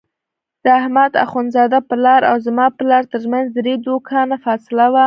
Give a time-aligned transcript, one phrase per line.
[0.63, 4.99] د احمد اخوندزاده پلار او زما پلار ترمنځ درې دوکانه فاصله وه.